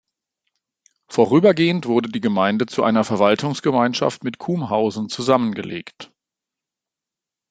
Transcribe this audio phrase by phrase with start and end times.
[1.09, 6.11] Vorübergehend wurde die Gemeinde zu einer Verwaltungsgemeinschaft mit Kumhausen zusammengelegt.